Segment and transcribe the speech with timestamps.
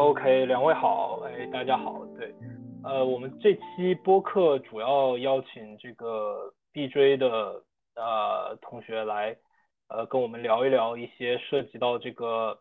[0.00, 2.34] OK，两位好，哎，大家好，对，
[2.82, 7.62] 呃，我们这期播客主要邀请这个 BJ 的
[7.96, 9.36] 呃同学来，
[9.88, 12.58] 呃，跟我们聊一聊一些涉及到这个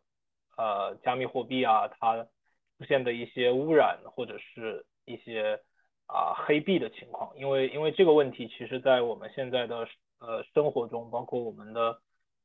[0.58, 2.22] 呃加密货币啊，它
[2.78, 5.58] 出现的一些污染或者是一些
[6.08, 9.88] 啊黑币的情况，因为因为这个问题其实在我们现在的
[10.20, 11.98] 呃生活中，包括我们的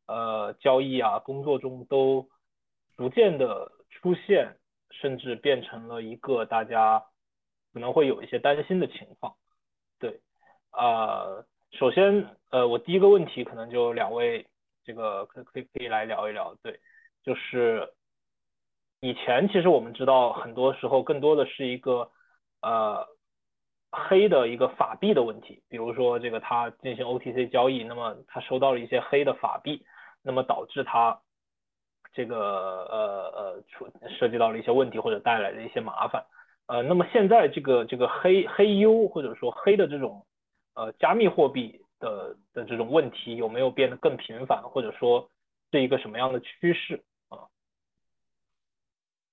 [0.07, 2.29] 呃交易啊工作中都
[2.97, 4.55] 逐渐的出现。
[5.01, 7.05] 甚至变成了一个大家
[7.73, 9.35] 可能会有一些担心的情况。
[9.99, 10.21] 对，
[10.73, 14.47] 呃，首先，呃，我第一个问题可能就两位
[14.85, 16.55] 这个可可以可以来聊一聊。
[16.63, 16.81] 对，
[17.23, 17.93] 就是
[19.01, 22.11] 以前其实我们知道，很多时候更多的是一个
[22.63, 23.07] 呃
[23.91, 29.85] 黑的一个法币的问题，比如说这个他进行 OTC 交易，那么他收到了一些黑的法币，
[30.23, 31.21] 那么导致他。
[32.15, 36.25] 这个呃呃，出涉及到了一些问题或者带来的一些麻烦，
[36.67, 40.25] 呃，那么现在这个这个黑黑 U 或者说黑的这种
[40.75, 45.29] 呃加密货币的的这种问题有没有变得更频繁，或者说
[45.73, 47.51] 是一个什么样的趋势啊？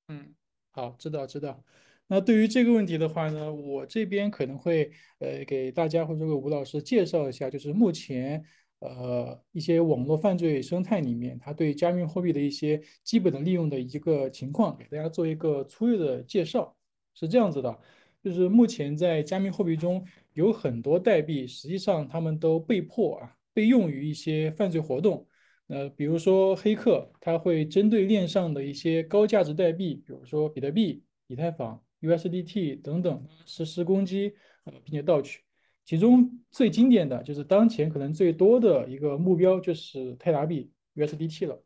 [0.08, 0.34] 嗯，
[0.72, 1.64] 好，知道知道。
[2.08, 8.44] 那对于这个问题的话呢，我这边可能会呃给大家或者给吴老师介绍一下，就是目前。
[8.82, 16.76] 呃，一些网络犯罪生态里面，它对加密货币的一些基本的利用的一个情况，给大家做一个粗略的介绍。
[17.14, 17.80] 是这样子的，
[18.24, 25.28] 就是目前在加密货币中有很多代币，实际上他们都被迫啊被用于一些犯罪活动。
[25.68, 35.42] 呃，比如说黑客他会针对链上的一些高价值代币，比如说比特币、以太坊、USDT 等等实施攻击，呃，并且盗取。
[35.86, 41.62] 其中最经典的就是当前可能最多的一个目标就是泰达币 USDT 了。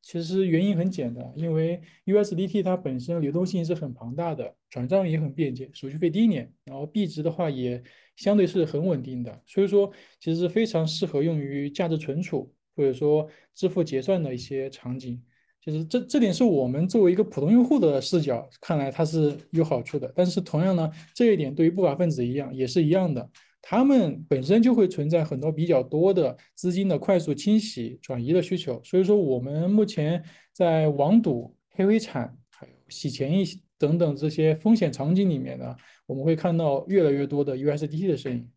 [0.00, 7.82] 其实原因很简单，因为 USDT 它本身流动性是很庞大的，转账也很便捷，手续费低廉，然后币值的话也
[8.14, 9.90] 相对是很稳定的，所以说
[10.20, 15.22] 其实是非常适合用于价值存储或者说支付结算的一些场景。
[15.60, 23.28] 就是这这点是我们作为一个普通用户的视角看来它是有好处的，但是同样呢，这一点对于不法分子一样也是一样的。
[23.70, 30.24] 他们本身就会存在很多比较多的资金的快速清洗转移的需求，所以说我们目前
[30.54, 33.44] 在网赌、黑灰产、还有洗钱一
[33.76, 35.76] 等等这些风险场景里面呢，
[36.06, 38.50] 我们会看到越来越多的 USDT 的身影。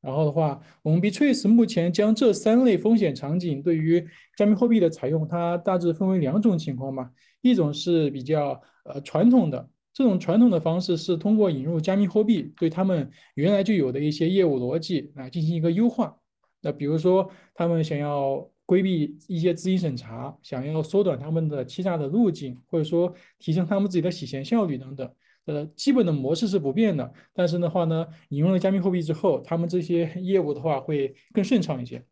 [0.00, 4.02] 然后的话，我们 Btrace 目前将这三类风险场景对于
[4.34, 7.10] 加密货币的采用，它大致分为两种情况嘛，
[7.42, 9.68] 一种是比较呃传统的。
[9.94, 16.16] 这种传统的方式是通过引入加密货币，对他们原来就有的一些业务逻辑来进行一个优化。
[16.60, 25.08] 那比如说，他们想要规避一些资金审查，想要缩短他们的欺诈的路径，或者说提升他们自己的洗钱效率等等。
[25.44, 27.12] 呃，基本的模式是不变的。
[27.32, 32.04] 但是的话呢，引入了加密货币之后，他们这些 业务的话会更顺畅一些。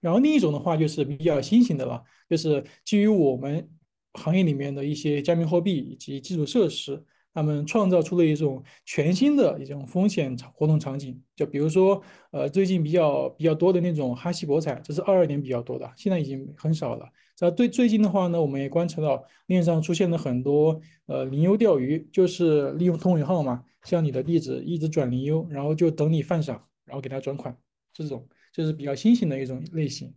[0.00, 3.66] 然后另一种的话就是比较新型的了，就是基于我们。
[4.14, 7.02] 行业里面的一些加密货币以及基础设施，
[7.34, 11.20] 他们创造出了一种全新的一种风险活动场景。
[11.36, 12.02] 就比如说，
[12.32, 17.08] 呃，最近比较比较多的那种哈希博彩，这是二二年比较多的，现在已经很少了。
[17.36, 27.56] 在最最近的话呢，我们也观察到链上出现了很多呃零优钓鱼，就是利用通尾号嘛，向你的地址一直转零优，然后就等你犯傻，然后给他转款，
[27.92, 30.12] 这种就是比较新型的一种类型。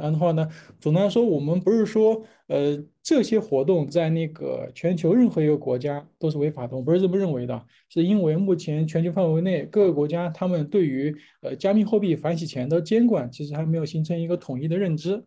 [0.00, 0.48] 然后的话呢，
[0.80, 7.66] 总的来说，我们不是说，呃，这些活动在那个全球任何一个国家都是违法的，我不是这么认为的。
[7.88, 15.24] 是因为目前全球范围内各个国家，他们对于呃加密货币反洗钱的监管，其实还没有形成一个统一的认知。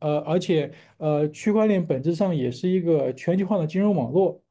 [0.00, 4.42] 呃，而且呃，区块链本质上也是一个全球化的金融网络，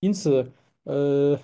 [0.00, 0.52] 因此，
[0.84, 1.38] 呃。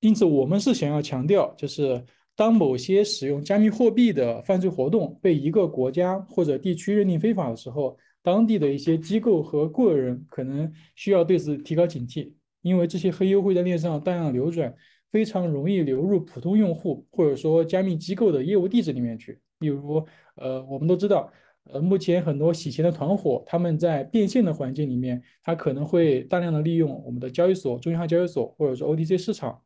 [0.00, 2.04] 因此，我们是想要强调，就是
[2.36, 12.32] 当某些使用加密货币的犯罪活动被一个国家或者地区认定非法的时候，当地的一些机构和个人可能需要对此提高警惕，
[12.62, 14.74] 因为这些黑优惠在链上大量流转，
[15.12, 19.38] 非常容易流入普通用户或者说加密机构的业务地址里面去。
[19.60, 20.04] 比如，
[20.34, 21.32] 呃，我们都知道，
[21.70, 29.60] 呃，目前很多洗钱的团伙，他们在变现的环境里面，他可能会大量的利用我们的交易所、中心化交易所或者说 OTC 市场。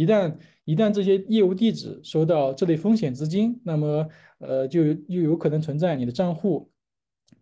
[0.00, 4.08] 一旦一旦这些业务地址收到这类风险资金，那么
[4.38, 6.70] 呃就又有可能存在你的账户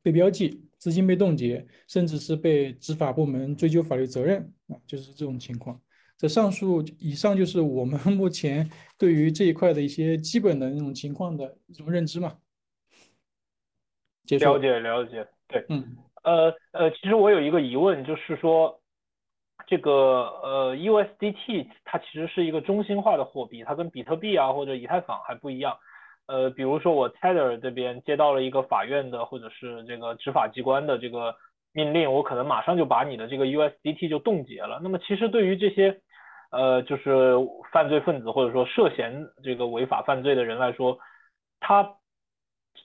[0.02, 5.80] 被标记、资金被冻结，甚至是被执法部门追究法律责任啊，就是这种情况。
[6.16, 8.68] 这上述以上就是我们目前
[8.98, 12.38] 对于这一块的一些基本的那种情况的一种认知嘛。
[14.26, 14.46] 结束。
[14.46, 18.80] 了解了解，对，嗯，呃呃，其实我有一个疑问，就是说，
[19.66, 19.92] 这个
[20.42, 25.76] 呃 USDT 它其实是一个中心化的货币，它跟比特币啊或者以太坊还不一样。
[26.26, 31.34] 呃，比如说我 Tether 这边接到了一个法院的或者是这个执法机关的这个
[31.72, 34.78] 命令，我可能马上就把你的这个 USDT 就冻结了。
[34.82, 36.00] 那么其实对于这些
[36.50, 37.34] 呃就是
[37.72, 40.98] 犯罪分子或者说涉嫌这个违法犯罪的人来说，
[41.60, 41.96] 他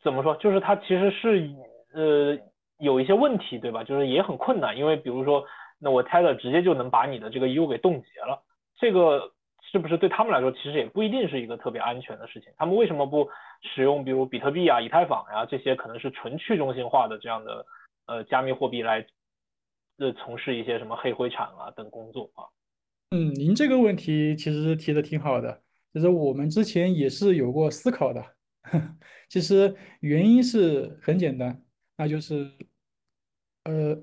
[0.03, 0.35] 怎么说？
[0.35, 1.49] 就是他其实是
[1.93, 2.37] 呃
[2.77, 3.83] 有一些问题，对吧？
[3.83, 5.45] 就是也很困难，因为比如说
[5.83, 8.41] 那我 Tether 直接就能把你的这个 U 给冻结了，
[8.79, 9.33] 这个。
[9.71, 12.51] 是不是对他们来说，其实也不一定是一个特别安全的事情？
[12.57, 13.27] 他们为什么不
[13.73, 17.65] 使用比如比特币啊、以太坊呀这些可能是纯去中心化的这样的
[18.05, 19.03] 呃加密货币来
[19.97, 22.45] 呃从事一些什么黑灰产啊等工作啊？
[23.11, 28.23] 嗯，您这个问题其实提的挺好的，就是我们之前也是有过思考的。
[29.29, 31.63] 其实原因是很简单，
[31.97, 32.51] 那就是
[33.63, 33.97] 呃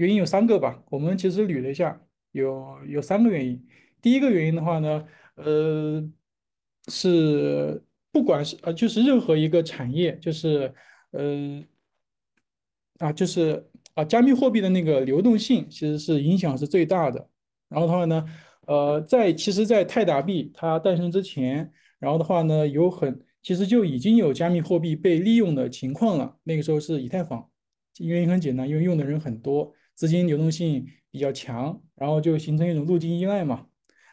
[0.00, 0.82] 原因有三个吧。
[0.90, 2.00] 我们其实捋了一下，
[2.32, 3.62] 有有三个原因。
[4.00, 6.02] 第一个原因的话呢，呃，
[6.88, 10.72] 是不管是呃，就是任何一个产业，就是
[11.10, 11.62] 呃，
[12.98, 17.28] 啊，就是啊，加密货币的那个流动性其实是影响是最大的。
[17.68, 18.24] 然后的话呢，
[18.66, 26.38] 呃，在其实，在泰达币它诞生之前，然后的话呢，有很其实就已经有加密货币被利用的情况了。
[26.44, 27.50] 那个时候是以太坊，
[27.98, 33.66] 原因很简单，因为用的人很多，资金流动性比较强，然后就形成一种路径依赖嘛。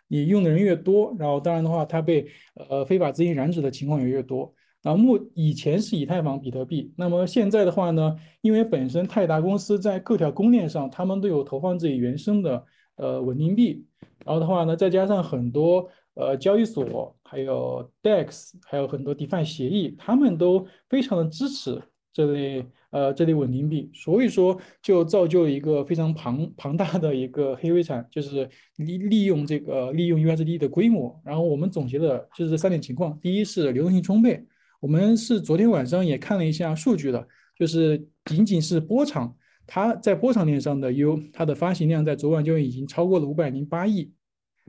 [0.10, 4.54] 你用的人越多，然后当然的话，它被呃非法资金染指的情况也越多。
[4.82, 12.66] 然后目以前是以太坊、比特币，那么现在的话呢，因为本身泰达公司在各条公链上，他们都有投放自己原生的
[12.98, 13.86] 呃稳定币，
[14.26, 21.82] 然后的话呢，再加上很多呃交易所，还有 DEX，还有很多 DeFi 协议，他们都非常的支持
[22.18, 22.66] 这类。
[22.90, 31.22] 呃，这类稳定币，所以说就造就了一个非常庞庞大的一个黑灰产，就是利利用这个利用 USD 的规模。
[31.26, 34.42] 然后我们总结的就是三点情况：第一是流动性充沛，
[34.80, 37.28] 我们是昨天晚上也看了一下数据的，
[37.60, 39.36] 就是仅仅是波场，
[39.68, 44.10] 它在波场链上的 U，它的发行量在昨晚就已经超过了五百零八亿，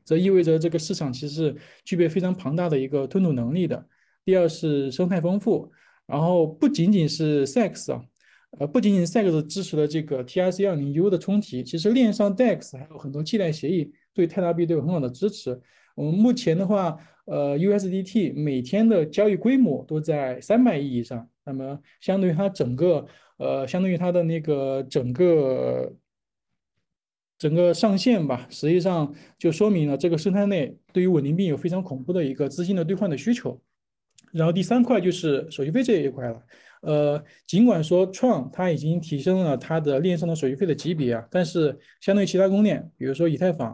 [0.05, 3.87] 这意味着这个市场其实是具备非常庞大的一个吞吐能力的。
[4.25, 5.71] 第二是生态丰富。
[6.09, 8.03] 然后不仅仅是 SEX 啊，
[8.59, 15.61] 呃，不仅仅 SEX 支持了这个 TRC20U 的冲提，其实链上 DEX 还有很多替代协议对泰达币都有很好的支持。
[15.95, 16.97] 我们目前的话，
[17.27, 23.05] 呃，USDT 每天的交易规模都在三百亿以上，那么相对于它整个，
[23.37, 25.93] 呃，相对于它的那个整个
[27.37, 33.61] 整个上限吧，实际上就说明了这个生态内对于稳定币有非常恐怖的一个资金的兑换的需求。
[34.33, 36.43] 然后第三块就是手续费这一块了，
[36.83, 43.71] 呃，尽管说创它已经提升了它的链上的手续费的级别啊，但是相对于其他公链，比如说以太坊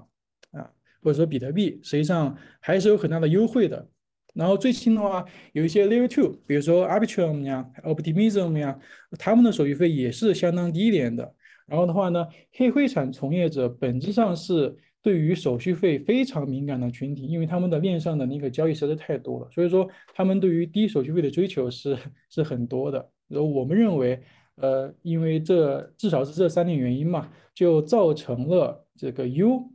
[0.52, 0.70] 啊，
[1.02, 3.88] 或者说比特币，实际上还是有很大的优惠的。
[4.34, 8.78] 然后最新的话，有一些 Layer Two，比如说 Arbitrum 呀、Optimism 呀，
[9.18, 11.34] 他们的手续费也是相当低廉的。
[11.66, 14.76] 然后的话呢，黑灰产从业者本质上是。
[15.04, 21.94] 对于手续费非常敏感的群体，因为他们的链上的那个交易实在太多了，所以说他们对于低手续费的追求是
[22.30, 23.10] 是很多的。
[23.28, 24.18] 然后我们认为，
[24.54, 29.70] 呃，因为这至少是这三点原因嘛，就造成了这个 U，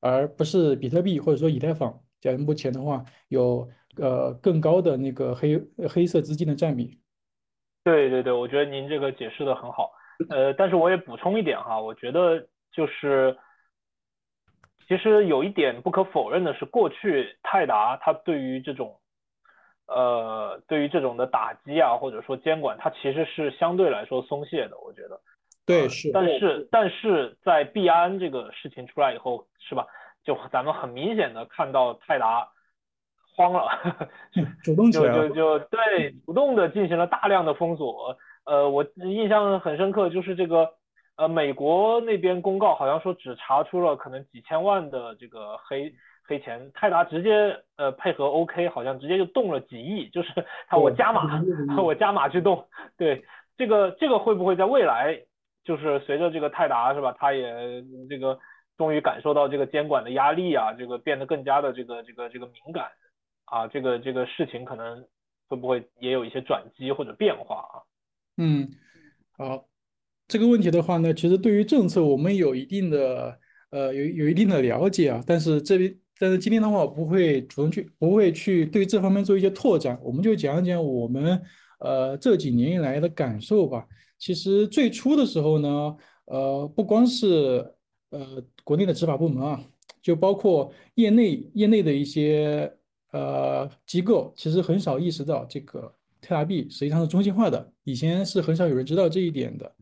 [0.00, 5.58] 而不是比特币或者说以太坊，在目前的话有呃更高的那个黑
[5.88, 6.98] 黑色资金的占比。
[7.82, 9.90] 对对对，我觉得您这个解释的很好。
[10.28, 13.34] 呃，但是我也补充一点哈，我觉得就是。
[14.90, 18.98] 其实有一点不可否认的是，过去泰达它对于这种，
[19.86, 24.76] 呃，对于这种的打击啊，或者说监管，它其实是相对来说松懈的。
[24.80, 25.20] 我觉得，
[25.64, 26.10] 对，是。
[26.12, 29.86] 但是，但是在币安这个事情出来以后，是吧？
[30.24, 32.48] 就咱们很明显的看到泰达
[33.36, 33.68] 慌了，
[34.64, 38.18] 主动 起来了，就就就对，主动的进行了大量的封锁。
[38.44, 40.68] 呃，我印象很深刻，就是这个。
[41.20, 45.94] 呃，美国那边公告好像说只查出了可能几千万的这个黑
[46.26, 50.30] 黑钱，泰达直接呃配合 OK，好像直接就动了几亿，就是
[50.66, 51.42] 他我加码，
[51.76, 52.66] 我加码去动。
[52.96, 53.22] 对，
[53.58, 55.20] 这个这个会不会在未来，
[55.62, 58.38] 就是随着这个泰达是吧，他也这个
[58.78, 62.86] 终于感受到这个监管的压力啊，这个变得更加的这个这个这个敏感
[63.44, 65.04] 啊，这个这个事情可能
[65.50, 67.76] 会不会也有一些转机或者变化啊？
[68.38, 68.70] 嗯，
[69.36, 69.66] 好。
[70.30, 73.36] 这个问题的话呢，其实对于政策我们有一定的
[73.70, 81.42] 呃有有一定的了解啊，但是这边但是今天的话我不会主动去不会去对这方面做一些拓展，我们就讲一讲我们
[81.80, 83.84] 呃这几年以来的感受吧。
[84.20, 85.96] 其实最初的时候呢，
[86.26, 87.66] 呃，不光是
[88.10, 89.60] 呃国内的执法部门啊，
[90.00, 92.72] 就包括业内业内的一些
[93.10, 97.72] 呃机构，其实很少意识到这个特拉币实际上是中心化的。
[97.82, 99.74] 以前是很少有人知道这一点的。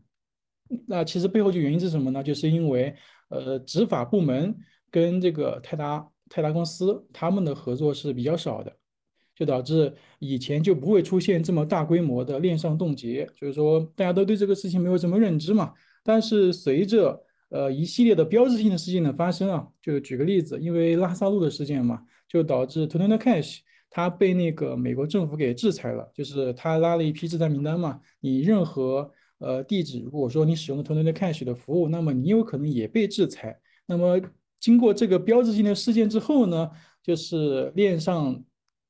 [0.87, 2.23] 那其实背后就原因是什么呢？
[2.23, 2.95] 就是因为
[3.29, 4.55] 呃执法部门
[4.91, 8.71] 跟这个泰达泰达公司他们的合作是比较少的。
[9.35, 15.73] 就导致以前就不会出现这么大规模的链上冻结，就是说大家都对这个事情没有什么认知嘛。
[16.03, 23.59] 但是随着呃一系列的标志性的事件的发生啊，就举个例子，因为拉萨路的事件嘛，就导致 t o n a Cash
[23.89, 28.01] 它被那个美国政府给制裁了，就是他拉了一批制裁名单嘛。
[28.19, 33.59] 你任何呃地址，如果说你使用了 t o n a Cash 的服务，那么你有可能也被制裁。
[33.85, 34.21] 那么
[34.59, 36.69] 经过这个标志性的事件之后呢，
[37.03, 38.41] 就是链上。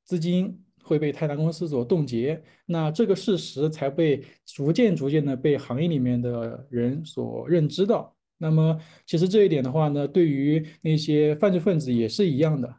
[0.02, 8.16] 资金会被泰达公司所冻结，那这个事实才被逐渐逐渐的被行业里面的人所认知到。
[8.36, 8.76] 那么
[9.06, 12.74] 其实这一点的话呢，对于那些犯罪分子也是一样的。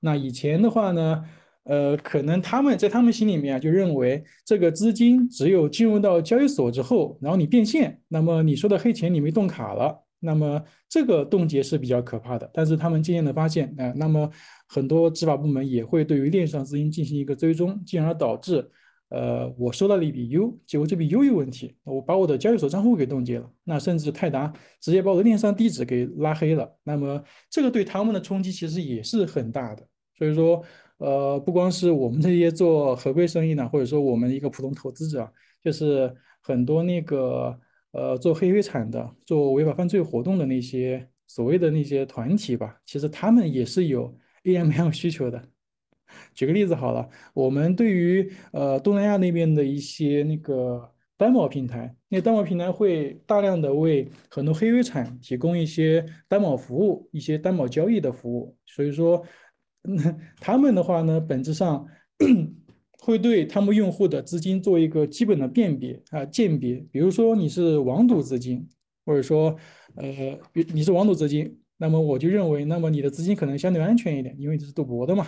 [0.00, 1.24] 那以前的话呢，
[1.68, 10.02] 呃，可能他们在他们心里面啊，就认为这个资金只有进入到交易所之后，然后你变现，那么你说的黑钱你没动卡了。
[10.20, 14.28] 那么这个冻结是比较可怕的，但是他们渐渐的发现，呃，那么
[14.66, 18.68] 很多执法部门也会对于链上资金进行一个追踪，进而导致，
[19.10, 30.64] 呃，我收到了一笔 U，结果这笔 U 有问题，我把我的交易所账户给冻结了，那甚至泰达直接把我的链上地址给拉黑了，那么这个对他们的冲击其实也是很大的，所以说，
[30.98, 35.32] 呃，不光是我们这些做合规生意呢，或者说我们一个普通投资者，
[35.64, 37.58] 就是很多那个。
[37.92, 44.14] 呃，做黑灰产的、做违法犯罪活动的那些所谓的那些团体吧，其实他们也是有
[44.44, 45.42] AML 需求的。
[46.34, 59.24] 举个例子好了，我们对于呃东南亚那边的一些那个担保平台，那担保平台会大量的为很多黑灰产提供一些担保服务、一些担保交易的服务，所以说，
[60.40, 61.86] 他们的话呢，本质上。
[63.00, 68.68] 会对他们用户的资金做一个基本的辨别啊鉴别，比如说你是网赌资金，
[69.06, 69.56] 或者说
[69.94, 70.38] 呃
[70.74, 75.26] 你是网赌资金，那么我就认为，那么你的资金可能相对安全一点，因为这是赌博的嘛。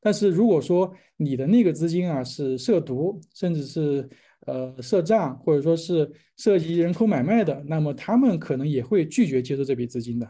[0.00, 4.06] 但是如果说你的那个资金啊是涉毒，甚至是
[4.46, 10.28] 呃涉诈，或者说是涉及人口买卖的，那么他们可能也会拒绝接受这笔资金的。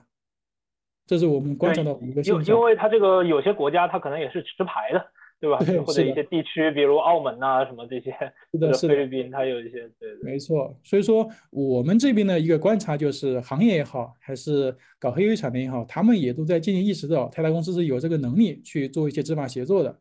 [1.12, 2.42] 这是我们观察到一个现象。
[2.42, 5.04] 因因为他这个有些国家他可能也是持牌的。
[5.42, 5.59] 对吧？
[5.85, 8.14] 或者一些地区，比如澳门呐，什么这些，
[8.52, 10.73] 是的，菲律宾，它有一些，对，没错。
[10.85, 19.99] 所以说，我们这边的一个观察就是，行业也好，还是搞黑灰产的也好，他们也都在渐渐意识到，泰达公司是有这个能力去做一些执法协作的。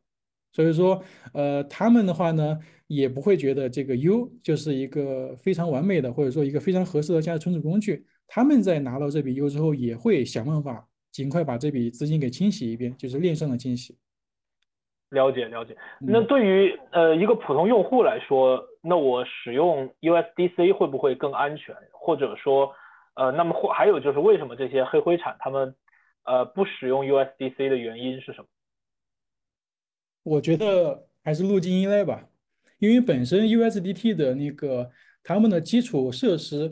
[0.54, 1.02] 所以说，
[1.34, 8.06] 呃，他们的话呢，也不会觉得这个 U 就是一个非常完美的，或者说一个非常合适的价值存储工具。
[8.28, 13.98] 他们在拿到这笔 U 之后，也会想办法尽快把这笔资金给清洗一遍，就是链上的清洗。
[15.10, 21.76] 了解了解，那对于呃一个普通用户来说，那我使用 USDC 会不会更安全？
[21.92, 22.74] 或者说，
[23.16, 25.76] 呃，那么或还有就是为什么这些黑灰产他们
[26.24, 28.48] 呃不使用 USDC 的原因是什么？
[30.24, 32.30] 我觉得还是路径依赖吧，
[32.80, 34.90] 因为本身 USDT 的那个
[35.24, 36.72] 他们的基础设施，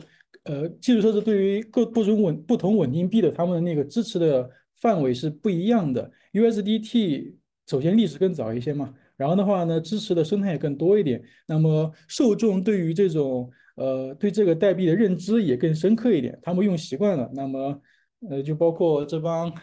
[0.50, 7.34] 呃，基础设施对于各不同稳不同稳定币的他们的那个支持的范围是不一样的，USDT。
[7.68, 17.80] 首先历史更早一些嘛，然后的话呢，支持的生态也更多一点，那么受众对于这种呃对这个代币的认知也更深刻一点，他们用习惯了，那么
[18.28, 19.54] 呃就包括这帮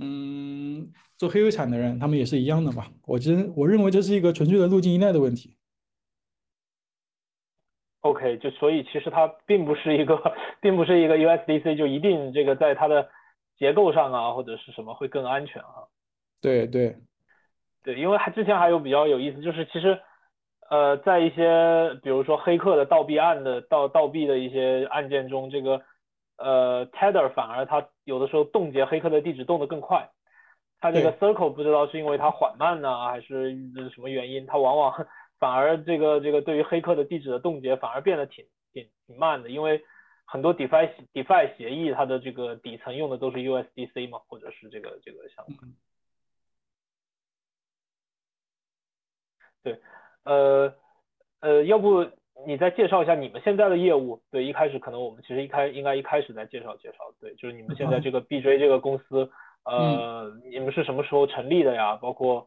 [0.00, 2.84] 嗯做黑灰产的人，他们也是一样的嘛。
[3.06, 5.56] 我真我认为这是一个纯粹的路径依赖的问题。
[8.04, 10.20] OK，就所以其实它并不是一个，
[10.60, 13.08] 并不是一个 USDC 就一定这个在它的
[13.56, 15.88] 结构上啊或者是什么会更安全啊。
[16.40, 16.94] 对对。
[17.82, 20.00] 对，因为还之前还有比较有意思，就是其实，
[20.70, 25.82] 呃，在一些比如说黑客的盗币案的盗盗币的一些案件中，这个
[26.38, 30.08] 呃 Tether 反而它有的时候冻结黑客的地址冻得更快，
[30.80, 33.50] 它这个 Circle 不知道是因为它缓慢呢，还是
[33.94, 35.06] 什么原因，它往往
[35.38, 39.82] 反而这个这个对于黑客的地址的冻结反而变得挺挺挺慢的，因为
[40.24, 45.56] 很多 DeFi DeFi 协议它的这个底层用的都是 USDC 嘛，或者是这个这个项目。
[49.62, 49.80] 对，
[50.24, 50.74] 呃，
[51.40, 52.06] 呃，要不
[52.46, 54.22] 你再介绍一下你们现在的业务？
[54.30, 56.98] 对，一开始可能我们其实一开应该一开始再介绍介绍。
[57.20, 59.30] 对，就是你们现在这个 BJ 这个公司，
[59.64, 61.96] 呃，你们是什么时候成立的呀？
[61.96, 62.46] 包括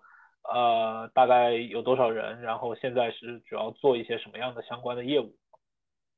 [0.54, 2.42] 呃，大概有多少人？
[2.42, 5.36] 然后现在是主要做一些什么样的相关的业务？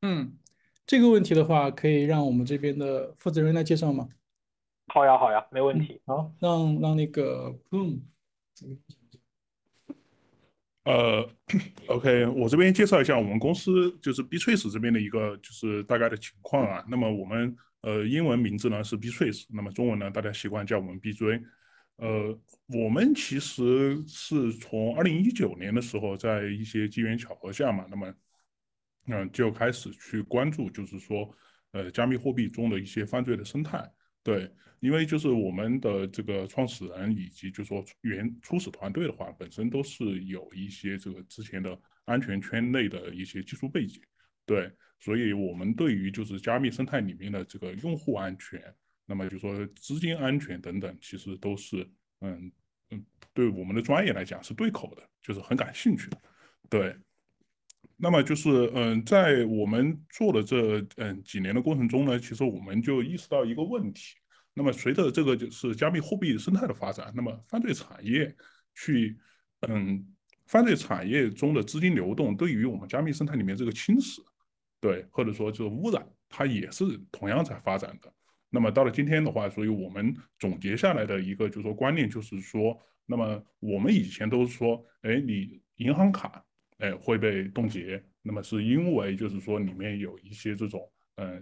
[0.02, 0.38] 嗯，
[0.86, 4.10] 这个问题的话，可以让我们这边的负责人来介绍吗？
[4.94, 6.02] 好呀，好呀，没问题。
[6.06, 8.02] 好，让让那个 Boom。
[10.86, 11.30] 呃
[11.88, 16.84] ，OK，我这边介绍一下我们公司就是 B Trace 这边的一个就是大概的情况啊。
[16.90, 21.40] 那么我们呃英文名字呢是 B Trace，那么中文呢大家习惯叫我们 B 追。
[22.00, 28.14] 呃，我们其实是从二零一九年的时候，在一些机缘巧合下嘛，那么
[29.08, 31.30] 嗯就开始去关注，就是说
[31.72, 33.86] 呃加密货币中的一些犯罪的生态。
[34.24, 44.02] 对，因为就是我们的这个创始人以及就是说原初始团队的话，本身都是有一些这个之前的安全圈内的一些技术背景，
[44.46, 48.62] 对，所以我们对于就是加密生态里面的这个用户安全，
[49.10, 51.90] 那么就说资金安全等等，其实都是
[52.22, 52.52] 嗯
[52.92, 56.22] 嗯，对我们的专业来讲是对口的，就是很感兴趣的，
[56.70, 56.96] 对。
[58.02, 64.16] 那么就是嗯，在我们做的这嗯几年的过程中呢，其实我们就意识到一个问题。
[64.54, 68.34] 那么随着这个就是加密货币生态的发展，那么犯罪产业
[68.76, 69.18] 去
[69.68, 70.06] 嗯
[70.46, 74.22] 犯罪产业中的资金流动，对于我们加密生态里面这个侵蚀，
[74.80, 78.14] 对或者说就是污染，它也是同样在发展的。
[78.50, 86.44] 那么到了今天的话，所以我们总结下来的一个就是说观念就是说，那么我们以前都是说，哎，你银行卡。
[86.80, 90.80] 哎，会被冻结，那么是因为就是说里面有一些这种
[91.18, 91.38] 呃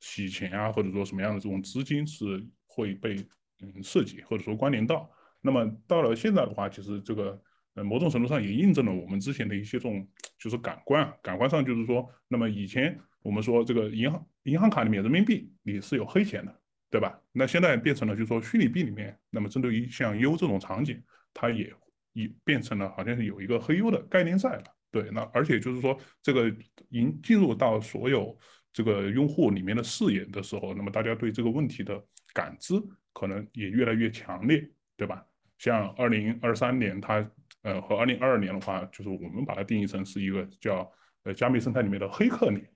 [0.00, 3.16] 洗钱啊，或者说什么样的这种资金是会被
[3.62, 5.10] 嗯涉及或者说关联到。
[5.40, 7.42] 那么到了现在的话，其实这个
[7.72, 10.06] 呃某种程度上也印证了我们之前的一些这种
[10.38, 17.18] 就是感官，感官上就是说，那么以前我们说这个银行银行卡里面人民币你是有黑钱的，对吧？
[17.32, 21.72] 那现在变成了就是说虚拟币里面，那么针对于像 U 这种场景，它也
[22.12, 24.64] 已变成了好像是有一个黑 U 的概念在了。
[24.90, 26.54] 对，那而且就是说，这个
[26.90, 28.38] 引进入到所有
[28.72, 31.98] 这个用户里面的视野的时候，那么大家对这个问题的
[32.34, 32.74] 感知
[33.14, 35.24] 可能也越来越强烈，对吧？
[35.56, 37.26] 像二零二三年，它
[37.62, 42.68] 呃和二零二二年的话，就是我们把它定义成是一个叫呃加密生态里面的黑客年，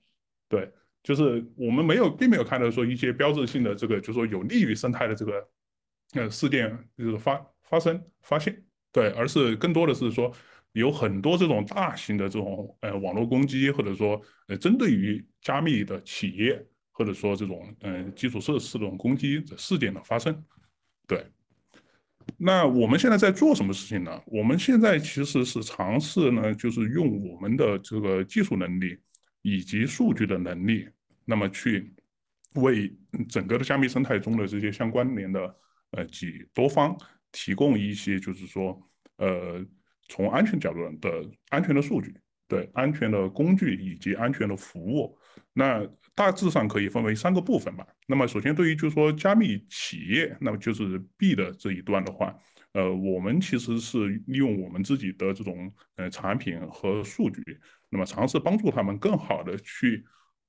[0.49, 0.73] 对，
[1.07, 5.49] 就是我们没有并没有看到说一些标志性的这个，就是说有利于生态的这个
[6.15, 10.33] 呃事件就是发发生发现，对，而是更多的是说。
[10.73, 20.45] 有很多这种大型的这种呃网络攻击，或者说呃针对于加密的企业，或者说这种嗯基础设施这种攻击的事件的发生。
[21.09, 21.25] 对，
[22.37, 24.23] 那我们现在在做什么事情呢？
[24.27, 28.99] 我们现在其实是尝试呢，就是用我们的这个技术能力
[29.41, 30.87] 以及数据的能力，
[31.27, 31.95] 那么去
[32.55, 32.91] 为
[33.29, 35.55] 整个的加密生态中的这些相关联的
[35.91, 36.97] 呃几多方
[37.31, 38.81] 提供一些，就是说
[39.19, 39.63] 呃。
[40.09, 42.15] 从安全角度的安全的数据，
[42.47, 45.19] 对安全的工具以及安全的服务，
[45.53, 45.85] 那
[46.15, 47.85] 大致上可以分为三个部分吧。
[48.07, 52.33] 那么首先对于就是说加密企业，那么就是 B 的这一段的话，
[52.75, 57.43] 呃，我们其实是利用我们自己的这种呃产品和数据，
[57.89, 60.05] 那么尝试帮助他们更好的去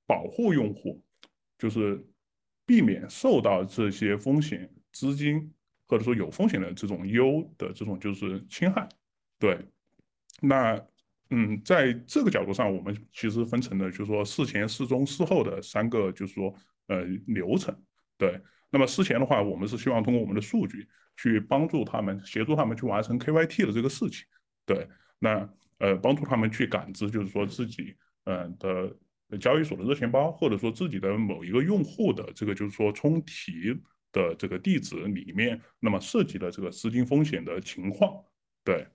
[0.08, 1.04] 保护用户，
[1.60, 2.04] 就是
[2.66, 5.54] 避免受到这些风险资金
[5.88, 8.90] 或者说有风险的这种 U 的这种就是侵害。
[9.38, 9.60] 对，
[10.42, 10.82] 那
[11.30, 16.56] 嗯，在这个角度上，我们其实分成了，就是说事前、事中、事后的三个，就是说
[16.88, 17.78] 呃流程。
[18.18, 24.26] 对，那么事前的话，我们是希望通过我们的数据去帮助他们，协助他们去完成 KYT 的这个事情。
[24.66, 24.88] 对，
[25.20, 25.48] 那
[25.80, 28.96] 呃帮助他们去感知，就是说自己嗯的
[29.40, 33.76] 交易所的热钱包，或者说自己的某一个用户的这个就是说充提
[34.12, 38.14] 的这个地址里面，那么涉及的这个资金风险的情况。
[38.64, 38.88] 对。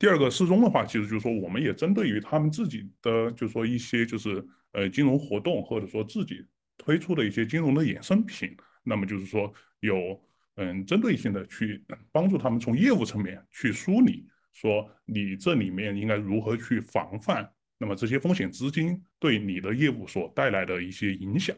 [0.00, 6.46] 第二个失踪的话，其实就是说，我们也针对于他们自己的，就是说一些就是呃金融活动，或者说自己
[6.76, 10.20] 推出的一些金融的衍生品，那么就是说有
[10.54, 21.56] 嗯针对性的去帮助他们从业务层面去梳理，说你这里面应该如何去防范，那么这些风险资金对你的业务所带来的一些影响。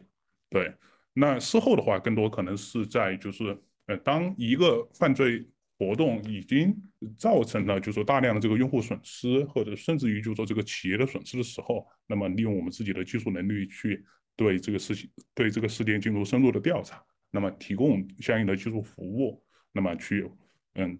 [0.49, 0.73] 对，
[1.13, 3.57] 那事后的话，更多可能是在就是
[3.87, 5.45] 呃当一个犯罪。
[5.81, 6.79] 活动已经
[7.17, 14.05] 造成了，就说大量的这个用户损失，或者甚至于就说这个企业的损失的时候，那么利用我们自己的技术能力去
[14.35, 20.29] 对这个事情、对这个事件进入深入的调查，那么提供相应的技术服务，那么去
[20.75, 20.95] 嗯，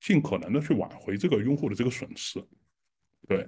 [0.00, 2.42] 尽可能的去挽回这个用户的这个损失。
[3.28, 3.46] 对，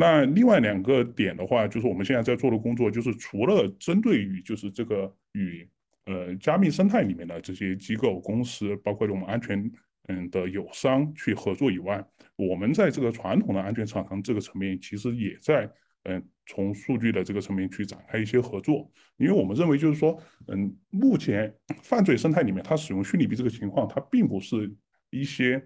[0.00, 5.68] 那另外两个点的话，就是我们现在在做的工作，就是除了针对于就是这个与
[6.04, 9.68] 呃，加密生态里面的这些机构、公司，包括我们安全
[10.06, 12.02] 嗯的友商去合作以外，
[12.36, 15.68] 我们在这个传统的安全厂商这个层面，其实也在
[16.04, 24.72] 嗯从数据的这个层面去展开一些合作，因为我们认为就是说，嗯，目前犯罪生态里面，它使用虚拟币这个情况，它并不是
[25.10, 25.60] 一些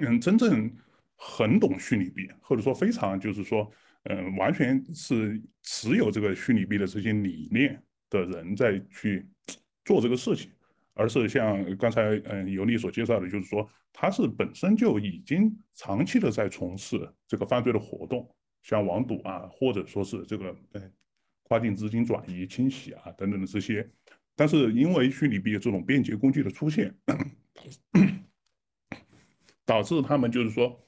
[0.00, 0.72] 嗯真正
[1.24, 3.70] 很懂虚拟币，或者说非常就是说
[4.04, 7.80] 嗯完全是持有这个虚拟币的这些理念
[8.10, 9.28] 的人在去
[9.84, 10.50] 做这个事情。
[10.94, 18.28] 而是像刚才嗯尤力所介绍的，就是说他是本身就已经长期的在从事这个犯罪的活动，
[18.62, 20.92] 像网赌啊，或者说是这个嗯
[21.44, 23.88] 跨境资金转移、清洗啊等等的这些，
[24.36, 26.94] 但是因为虚拟币这种便捷工具的出现，
[29.64, 30.78] 导致他们就是说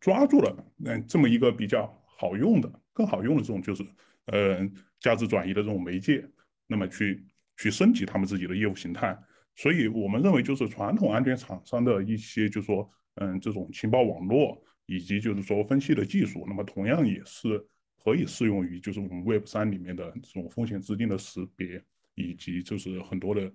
[0.00, 3.84] 抓住了嗯这么一个比较好用的、更好用的这种就是
[4.26, 4.68] 呃
[5.00, 6.28] 价值转移的这种媒介，
[6.66, 7.24] 那么去。
[7.60, 9.18] 去升级他们自己的业务形态，
[9.56, 14.56] 所以我们认为就是传统安全厂商的一些，就是说，嗯，这种情报网络
[14.86, 17.60] 以及就是说分析的技术，那么同样也是
[18.04, 21.82] 可以适用于就是我们 Web 三里面的这种风险资金的识别，
[22.14, 23.52] 以及就是很多的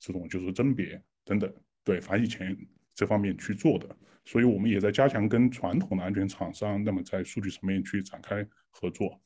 [0.00, 1.54] 这种就是甄别等等，
[1.84, 2.56] 对反洗钱
[2.94, 3.88] 这方面去做的。
[4.24, 9.20] 所以我们也在加强跟传统的安全厂商，那么在数据层面去展开合作。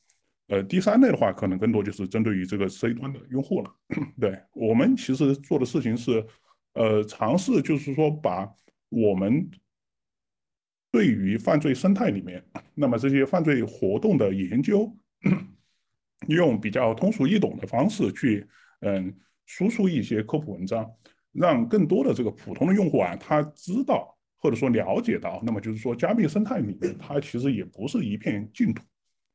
[0.47, 3.71] 呃，第三类的话，可能更多就是针对于这个 C 端的用户了。
[4.19, 6.25] 对我们其实做的事情是，
[6.73, 8.51] 呃，尝试就是说把
[8.89, 9.47] 我们
[10.91, 14.91] 对于犯罪生态里面，那么这些犯罪活动的研究，
[16.27, 18.47] 用比较通俗易懂的方式去，
[18.81, 20.91] 嗯，输出一些科普文章，
[21.31, 28.83] 让更多的这个普通的用户啊，他知道或者说了解到，那么就是说加密生态里面，它其实也不是一片净土，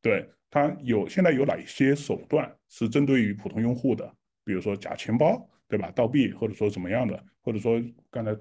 [0.02, 0.28] 对。
[0.50, 4.08] 它有现在有哪些手段是针对于普通用户的？
[4.44, 5.90] 比如说假钱包，对吧？
[5.90, 7.20] 盗币，或者说怎么样的？
[7.40, 8.32] 或者说刚才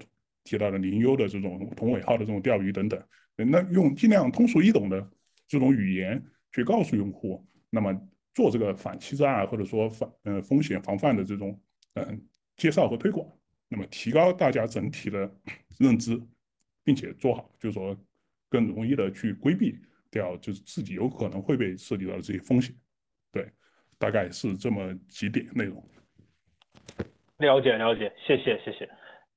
[0.44, 3.02] 提到的零优的这种同尾号的这种钓鱼等等，
[3.34, 5.04] 那用尽量通俗易懂的
[5.48, 7.92] 这种语言去告诉用户，那么
[8.32, 11.60] 做这个反欺诈啊，或者说反呃风险防范的这种
[11.94, 12.24] 嗯
[12.56, 13.26] 介绍和推广，
[13.74, 15.28] 那么提高大家整体的
[15.80, 16.16] 认知，
[16.84, 17.96] 并且做好，就是说
[18.48, 19.76] 更容易的去规避。
[20.14, 22.72] 掉就是自己有可能会被涉及到的这些风险，
[23.32, 23.50] 对，
[23.98, 25.84] 大概是这么几点内容。
[27.38, 28.88] 了解了解，谢谢谢谢。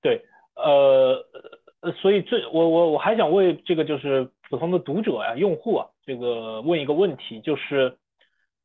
[0.04, 0.24] 对，
[0.54, 1.26] 呃，
[2.00, 7.98] 所以这我我我还想为这个就是普通的读者呀、用户啊，这个问一个问题，就是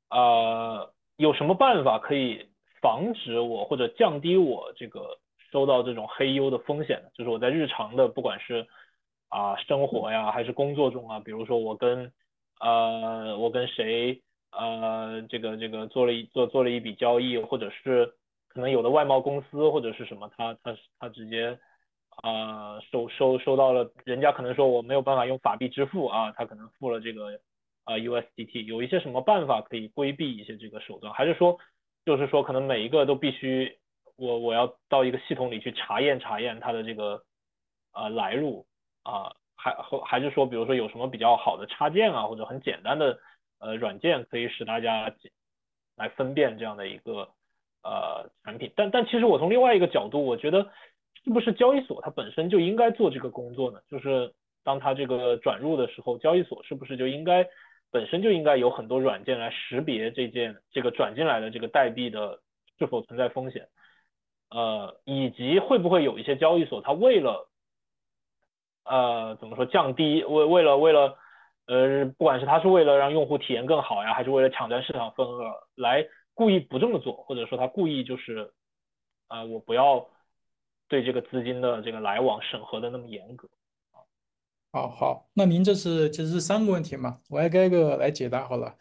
[0.08, 2.46] 啊，有什么办法可以
[2.82, 5.18] 防止我或者降低我这个
[5.52, 7.10] 收到这种黑优的风险呢？
[7.14, 8.66] 就是我在日常的不管是
[9.28, 12.10] 啊，生活呀，还是工作中啊，比如说我跟
[12.60, 18.06] 呃，我跟谁呃，这个这个做了一做做了一笔交易，或者是
[18.48, 21.58] 可能有的外贸公司或者是什么，他他他直接
[22.22, 27.38] 啊收收收到了，人家可能说我没有办法用法币支付啊，他可能付了这个
[27.84, 31.58] 啊 USDT，有一些什么办法可以规避一些这个手段，还是说
[32.04, 33.78] 就是说可能每一个都必须
[34.16, 37.22] 我我要到一个系统里去查验查验它的这个
[37.92, 38.66] 啊来路。
[39.04, 43.18] 啊，还或还是说，比如说有什么比较好的插件啊，或者很简单的
[43.58, 45.12] 呃软件，可以使大家
[45.96, 47.28] 来分辨这样的一个
[47.82, 48.72] 呃产品。
[48.76, 50.70] 但但其实我从另外一个角度，我觉得
[51.24, 53.80] 是不是交易所它本身就应该做这个工作呢？
[53.90, 57.44] 就是当它这个转入的时候，交易所是不是就应该
[57.90, 62.38] 本身就应该有很多软件来识别这件这个转进来的这个代币的
[62.78, 63.66] 是否存在风险？
[64.54, 67.48] 呃，以及会不会有一些交易所它为了
[68.84, 71.16] 呃，怎么说降低为为了为了
[71.66, 78.52] 呃，不管是他是为了让用户体验更好呀，还是为了抢占市场份额，来故意不这么做，或者说他故意就是
[79.28, 80.04] 啊，我不要
[80.88, 83.48] 对这个资金的这个来往审核的那么严格。
[84.74, 88.74] 好好，那您这是其实是三个问题嘛，我挨个挨个来解答好了。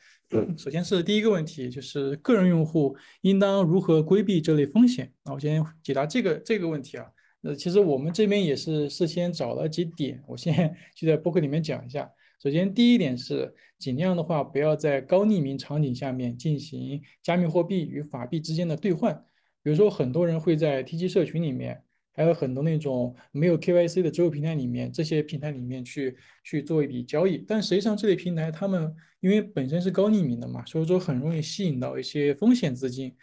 [0.58, 5.12] 首先是第一个问题，就是个人用户应当如何规避这类风险？
[5.26, 7.06] 那我先解答这个这个问题啊。
[7.42, 12.10] 呃，其实我们这边也是事先找了几点，我先 就在播客里面讲一下。
[12.42, 19.14] 首先，第一点是尽量的话，不要在高匿名场景下面进行加密货币与法币之间的兑换。
[19.62, 27.38] 比如说，很多人会在 TG 社群里面，还有很多那种没有 KYC 的支付平台里面，这些平台里面去去做一笔交易。
[27.38, 33.16] 但实际上，这类平台他们因为本身是高匿名的嘛，所以说很容易吸引到一些风险资金。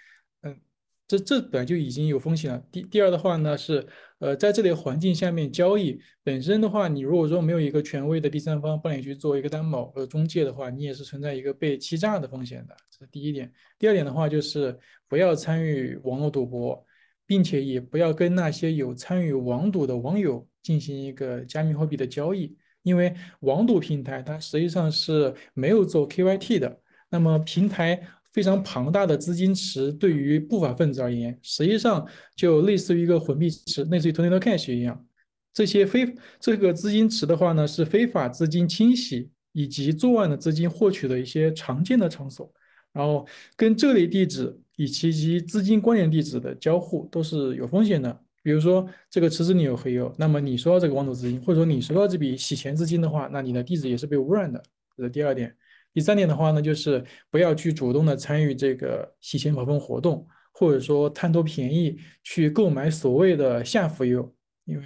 [0.43, 0.59] 嗯，
[1.07, 2.63] 这这本来就已经有风险了。
[2.73, 3.87] 第第二的话呢是。
[4.21, 12.77] 呃，在这类环境下面交易本身的话，你如果说没有一个权威的第三方帮你去做一个担保和中介的话，你也是存在一个被欺诈的风险的。
[12.91, 13.53] 这是第一点。
[13.79, 16.85] 第二点的话，就是不要参与网络赌博，
[17.29, 26.81] 并且也不要跟那些有参与网赌的网友进行一个加密货币的交易，因为网赌平台它实际上是没有做 KYT 的。
[27.11, 28.01] 那么平台
[28.33, 35.05] 非常庞大的资金池，对于不法分子而言，实际上就类似于一个混币池，类似于 Tornado Cash 一样。
[35.53, 42.51] 这些非这个资金池的话呢，是非法资金清洗以及作案的资金获取的一些常见的场所。
[42.93, 48.17] 然后跟这类地址以及及资金关联地址的交互都是有风险的。
[48.45, 54.63] 比如说这个池子里有黑油，那么你收到这个网赌资金，或者说你收到这笔洗钱资金的话，那你的地址也是被污染的。
[54.97, 55.53] 这是第二点。
[55.93, 64.33] 第三点的话呢，就是不要去主动的参与这个洗钱跑分活动，或者说贪图便宜去购买所谓的下浮油，
[64.65, 64.85] 因为。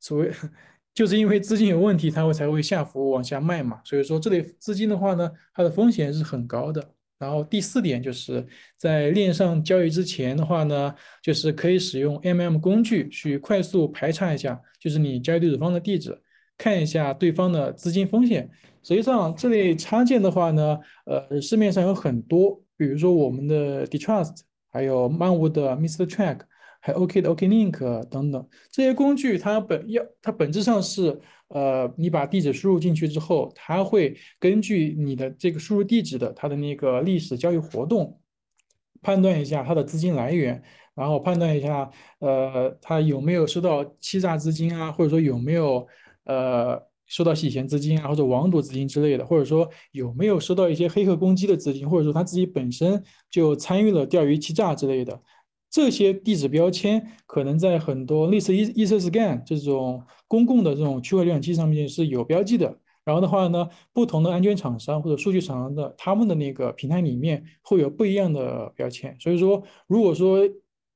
[0.00, 0.30] 所谓
[0.94, 3.80] 就是因为资金有问题，它会才会下浮往下卖嘛。
[3.84, 6.95] 所以说这类资金的话呢，它的风险是很高的。
[7.18, 16.20] 然后第四点就是在链上交易之前的话呢，就是可以使用 MM 工具去快速排查一下，就是你交易对手方的地址，
[16.58, 18.50] 看一下对方的资金风险。
[18.82, 26.40] 实际上这类插件的话呢，呃，市面上有很多，比如说我们的 Detrust，还有漫无的 Mr Track。
[26.86, 38.20] 还 OK 的 OK Link 等等这些工具，它本要它本质上是，呃，你把地址输入进去之后，它会根据你的这个输入地址的它的那个历史交易活动，
[39.02, 40.62] 判断一下它的资金来源，
[40.94, 45.84] 然后判断一下，呃，它有没有收到欺诈资金啊，或者说有没有
[46.26, 55.20] 呃收到洗钱资金啊，或者网赌资金之类的，或者说有没有收到一些黑客攻击的资金，或者说他自己本身就参与了钓鱼欺诈之类的。
[55.70, 62.78] 这些地址标签可能在很多类似 E e c scan 这种公共的这种区块链计上面是有标记的。
[63.04, 69.16] 然后的话呢，不同的安全厂商或者数据厂商的他们的那个平台里面会有不一样的标签。
[69.20, 70.40] 所以说，如果说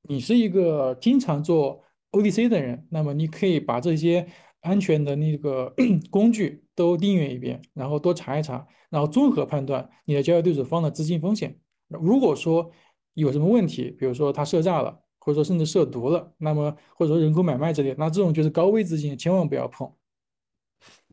[0.09, 1.81] 你是一个经常做
[2.11, 4.27] ODC 的人，那么你可以把这些
[4.59, 5.73] 安全的那个
[6.11, 11.57] 工具都订阅一遍，然后多查一查，然后综合判断你的交易对手方的资金风险。
[11.87, 12.71] 如果说，
[13.13, 13.91] 有什么问题？
[13.91, 19.91] 比如说他涉诈了，或者说甚至涉毒了，那么或者说人口买卖之类，那这种就是高危资金，千万不要碰。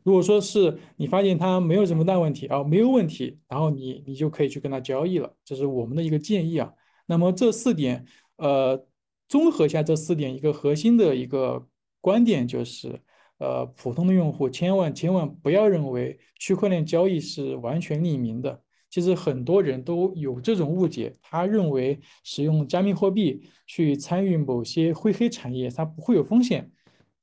[0.03, 6.73] 如果说是你发现他没有什么大问题啊，没有问题，然后你你就可以去跟他交易了，这是我们的一个建议啊。
[7.05, 8.05] 那么这四点，
[8.37, 8.87] 呃，
[9.27, 11.67] 综合下这四点，一个核心的一个
[11.99, 13.01] 观点就是，
[13.39, 18.63] 呃，普通的用户千万千万不要认为区块链交易是完全匿名的。
[18.89, 26.71] 其实很多人都有这种误解，他认为使用加密货币去参与某些灰黑产业，它不会有风险。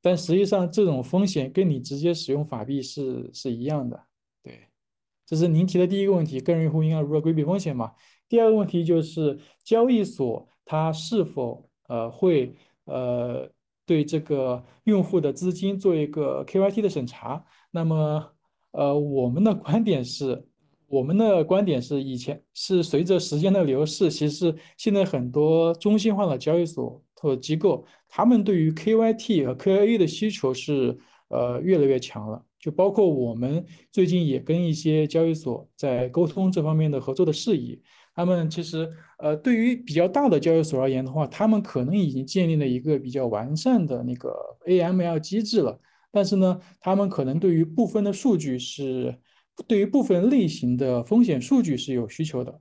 [0.01, 4.01] 但实际上，这种风险跟你直接使用法币是是一样的。
[4.45, 4.61] 对，
[5.27, 7.93] 这是您提的第一个问题：个人用户应该如何规避风险嘛？
[8.29, 13.51] 第二个问题就是交易所它是否呃会呃
[13.85, 17.45] 对这个用户的资金做一个 KYT 的审查？
[17.73, 18.33] 那么
[18.71, 20.47] 呃我们的观点是。
[20.89, 30.97] 我们的观点是，以前是随着时间的流逝，其实现在很多中心化的交易所或机构，他们对于 KYT 和 KYA 的需求是
[31.29, 32.41] 呃越来越强了。
[32.61, 37.83] 就包括我们最近也跟一些交易所在沟通这方面的合作的事宜。
[38.15, 44.33] 他们其实呃对于比较大的交易所而言的话，他们可能已经建立了一个比较完善的那个
[44.67, 45.81] AML 机制了，
[46.13, 49.17] 但是呢，他们可能对于部分的数据是。
[49.67, 52.61] 对于部分类型的风险数据是有需求的，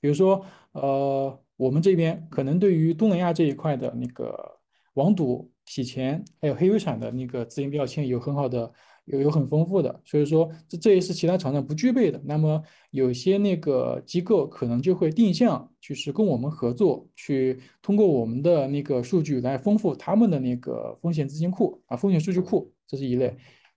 [0.00, 4.58] 比如说，呃，我们这边可能对于东南亚这一块的那个
[4.94, 8.72] 网赌、洗钱还有黑油产的那个资金标签有很好的、
[9.04, 12.20] 有有很丰富的，所以说这这也是其他厂商不具备的。
[12.24, 23.36] 那么有些那个机构可能就会定向就是跟我们合作，去通过我们的那个数据来丰富他们的那个风险资金库啊、风险数据库，这是一类。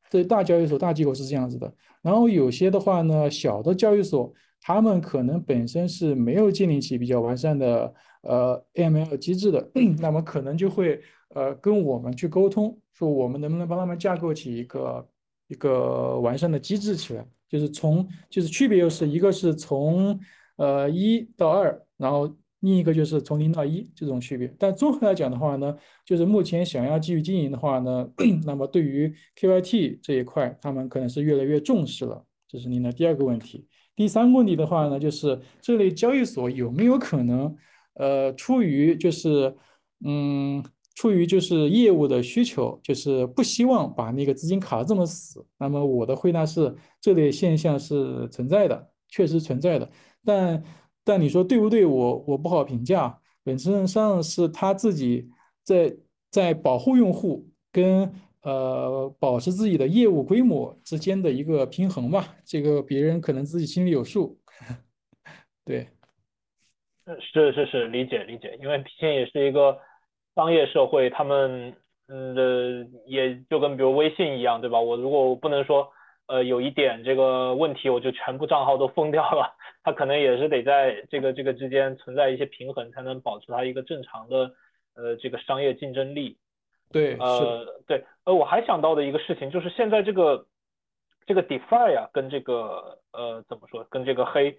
[0.09, 1.73] 这大交易所、大机构是这样子的。
[2.01, 15.07] 然后有些的话呢，小的交易所，他们可能本身是没有建立起比较完善的呃 AML 机制的，那么可能就会呃跟我们去沟通，说我们能不能帮他们架构起一个
[15.47, 20.19] 一个完善的机制起来，就是从就是区别又是一个是从
[20.57, 22.33] 呃一到二，然后。
[22.65, 28.09] 另一个就是从零到一这种区别，但综合来讲的话呢，就是目前想要继续经营的话呢，
[28.43, 32.25] 那么对于 KYT 这一块，他们可能是越来越重视了。
[32.47, 33.67] 这是您的第二个问题。
[33.95, 37.55] 第三个问题的话呢，就是这类交易所有没有可能，
[37.93, 39.55] 呃，出于就是
[40.03, 40.63] 嗯，
[40.95, 45.45] 出于就是业务的需求，就是不希望把那个资金卡的这么死。
[45.59, 49.87] 那么我的回答是，这类现象是存在的，确实存在的，
[50.25, 50.63] 但。
[51.05, 51.85] 但你说对不对？
[51.85, 53.17] 我我不好评价。
[53.43, 55.29] 本质上是他自己
[55.63, 55.95] 在
[56.31, 62.35] 在保护用户跟呃保持自己的业务规模之间的一个平衡吧。
[62.43, 64.39] 这个别人可能自己心里有数。
[65.63, 65.87] 对，
[67.33, 69.77] 是是是，理解理解，因为毕竟也是一个
[70.33, 71.71] 商业社会，他们
[72.07, 74.79] 嗯的也就跟比如微信一样，对吧？
[74.81, 75.87] 我如果我不能说
[76.27, 84.51] 呃有一点这个问题，我就全部账号都封掉了，他可能也是得在这个这个之间存在一些平衡，才能保持他一个正常的
[84.95, 86.37] 呃这个商业竞争力。
[86.91, 90.45] 对，呃对，呃我还想到的一个事情就是现在这个
[91.25, 94.57] 这个 DeFi 啊，跟这个呃怎么说，跟这个黑。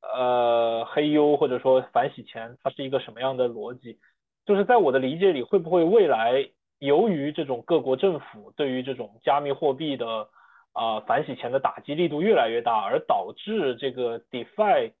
[0.00, 3.98] 呃，黑 U 或者说反洗钱，它是一个什么样的逻辑？
[4.46, 10.28] 就是在我的理解里，会不会未来由于这种各国政府对于这种加密货币的
[10.72, 14.92] 啊反洗钱的打击力度越来越大，而导致这个 DeFi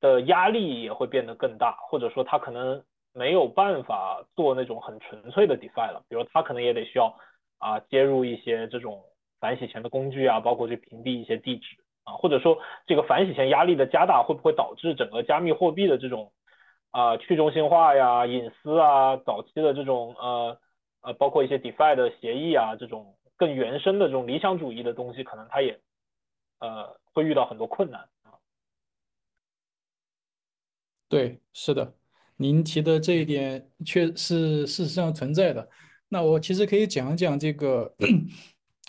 [0.00, 7.16] 的压力也会变得更大，或者说它可能没有办法做那种很纯粹的 DeFi 了，比如它可能也得需要
[7.58, 9.02] 啊接入一些这种
[9.40, 11.76] 反洗钱的工具啊，包括去屏蔽一些地址。
[12.04, 16.32] 啊，或者说这个反洗钱压力的加大，会不会导致整个加密货币的这种
[16.90, 20.58] 啊去中心化呀、隐私啊、早期的这种呃
[21.02, 25.80] 呃，包括一些 DeFi 的协议啊，这种更原生的这种理想主义的东西，可能它也
[26.58, 28.36] 呃会遇到很多困难啊。
[31.08, 31.94] 对，是的，
[32.36, 35.66] 您提的这一点确是事实上存在的。
[36.08, 37.94] 那我其实可以讲讲这个，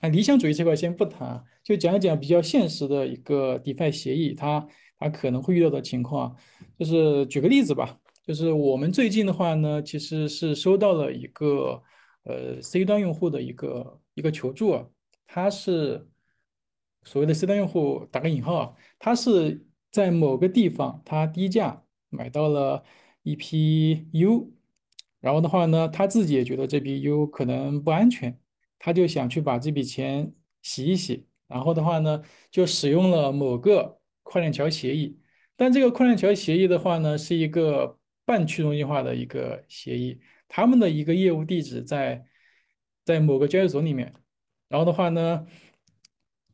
[0.01, 1.45] 啊，理想主义这块先不谈。
[1.63, 6.35] 就讲一讲比较现实的一个 DeFi 协议，它它可能会遇到的情况，
[6.79, 11.83] 就是举个例子吧，就是我们最近的话呢，其实是收到了一个
[12.23, 14.85] 呃 C 端用户的一个一个求助，
[15.27, 16.07] 他是
[17.03, 22.83] 所谓的 C 端用户，打个引号啊，他是在某个地方他低价买到了
[23.23, 24.51] 一批 U，
[25.19, 28.39] 然后的话呢，他自己也觉得这批 U 可能不安全，
[28.77, 31.27] 他就想去把这笔钱洗一洗。
[31.47, 35.19] 然后的话呢，就使用了某个跨链桥协议，
[35.55, 40.19] 但这个跨链桥协议的话呢，是一个半去中心化的一个协议，
[40.49, 42.25] 他们的一个业务地址在
[43.05, 44.13] 在某个交易所里面，
[44.67, 45.45] 然后的话呢，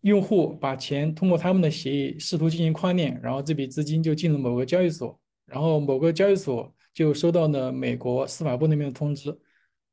[0.02, 9.36] 用户把钱通过他们的协议试图进行跨链，然后这笔资金就进了某个交易所，然后某个交易所就收到了美国司法部那边的通知，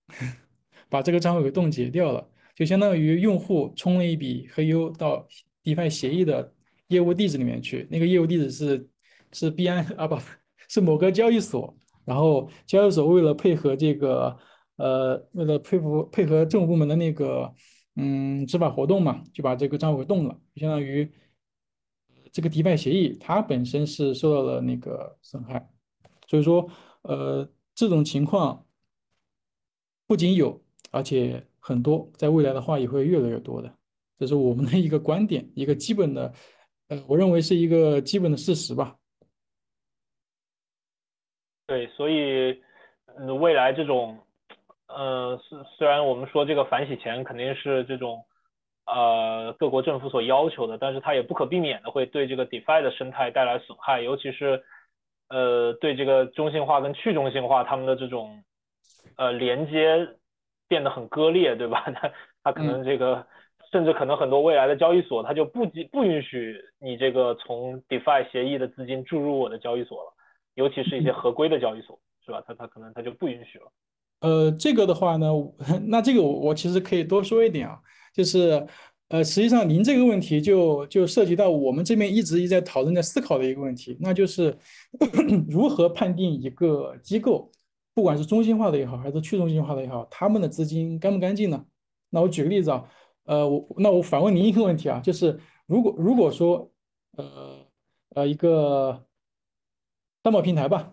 [0.91, 2.29] 把这个账户给冻结掉了。
[2.55, 5.27] 就相当于用户充了一笔黑 U 到
[5.65, 6.53] DeFi 协议的
[6.89, 8.89] 业务地址里面去，那个业务地址是
[9.33, 10.21] 是币安 啊，不
[10.69, 11.75] 是某个交易所。
[12.05, 14.37] 然后交易所为了配合这个
[14.77, 17.53] 呃，为了配合配合政府部门的那个
[17.97, 20.39] 嗯执法活动嘛，就把这个账户给冻了。
[20.57, 21.11] 相当于
[22.33, 25.71] 这个迪拜协议它本身是受到了那个损害。
[26.27, 26.69] 所以说
[27.03, 28.67] 呃，这种情况
[30.07, 31.47] 不仅有，而且。
[31.65, 33.73] 很多，在未来的话也会越来越多的，
[34.19, 36.35] 这是我们的一个观点，一个基本的，
[36.89, 38.97] 呃，我认为是一个基本的事实吧。
[41.73, 42.61] 对，所以，
[43.19, 44.19] 嗯，未来这种，
[44.89, 48.23] 呃，虽虽然我们说这个反洗钱肯定是这种，
[48.85, 54.63] 呃，各国政府所要求的，但是它也不可避免的会对这个 DeFi 的生态带来损害，尤其是，
[55.31, 58.43] 呃，对这个中心化跟去中心化他们的这种，
[59.17, 60.07] 呃，连接。
[60.69, 61.85] 变得很割裂，对吧？
[61.93, 62.11] 它
[62.45, 63.27] 它可能这个，
[63.71, 70.13] 甚至可能很多未来的交易所，它就不不允许你这个从 DeFi 协议的资金注入我的交易所了，
[70.55, 72.43] 尤其是一些合规的交易所，是吧？
[72.47, 73.73] 他他可能他就不允许了。
[74.21, 75.29] 呃，这个的话呢，
[75.87, 77.79] 那这个我我其实可以多说一点啊，
[78.15, 78.67] 就是
[79.09, 84.57] 呃，实际上您这个问题就就涉及到我们这边一直一直在讨论在思考的一个问题，那就是
[85.51, 87.51] 如何判定一个机构。
[87.95, 91.63] 不管是中心化的也好，还是去中心化的也好，他们的资金干不干净呢？
[92.09, 92.89] 那我举个例子啊，
[93.25, 96.71] 呃，我那我反问您一个问题啊，就是如果如果说，
[97.19, 97.67] 呃
[98.15, 99.05] 呃，一个
[100.23, 100.93] 担保平台吧，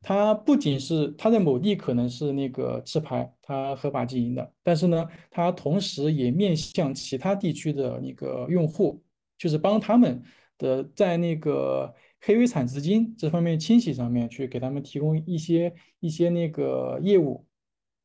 [0.00, 9.02] 它不仅是它在某地可能是那个持牌，它合法经营的，但是呢，它同时也面向其他地区的那个用户，
[9.36, 10.22] 就是帮他们
[10.56, 11.94] 的在那个。
[12.20, 17.46] 黑微产资金这方面清洗上面去给他们提供一些一些那个业务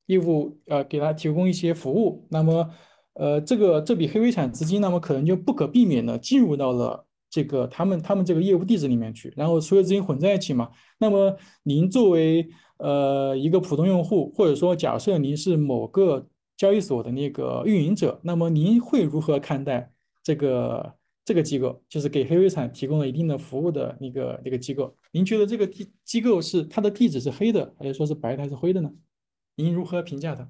[0.06, 2.70] 业务呃给他提供一些服务，那么
[3.14, 10.70] 呃这个这笔黑微产资金那么可能就不可避免的进入到了这个他们他们这个业务地址里面去，然后所有资金混在一起嘛。
[11.00, 20.94] 那么您作为呃一个普通用户，或者说假设您是某个交易所的那个运营者，那么您会如何看待这个？
[21.26, 24.94] 这个机构就是给黑微产提供了一定的服务的那个那个机构。
[25.14, 28.92] 您觉得这个机机构是它的地址是黑的，还是说是白的还是灰的呢？
[29.56, 30.46] 您如何评价它？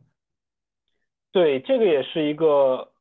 [1.31, 2.91] 对，这个也是一个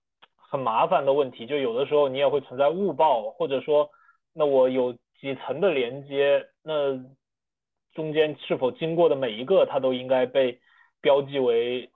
[0.52, 3.88] 很麻烦的问题，就有的时候你也会存在误报，或者说，
[4.34, 6.94] 那我有几层的连接，那
[7.94, 10.60] 中间是否经过的每一个，它都应该被
[11.00, 11.90] 标记为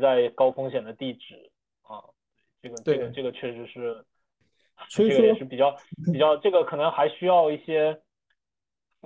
[0.00, 1.52] 在高风险的地址
[1.82, 2.02] 啊？
[2.60, 4.04] 这个这个这个确实是，
[4.88, 5.76] 这个也是比较
[6.12, 7.96] 比较，这个可能还需要一些，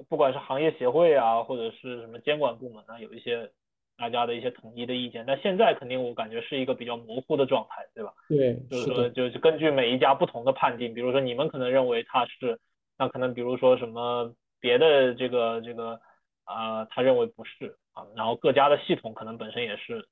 [0.09, 3.53] 不管是行业协会啊，或者是什么监管部门啊，有一些。
[3.97, 8.13] 大家的一些统一的意见，但现在肯定我感觉是一个比较模糊的状态，对吧？
[8.29, 12.59] 对，就是说，就是根据每一家不同的判定，比如说你们可能认为它是，
[12.99, 16.01] 那可能比如说什么别的这个这个
[16.45, 20.05] 啊，他认为不是啊，然后各家的系统可能本身也是